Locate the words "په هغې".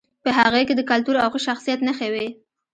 0.23-0.61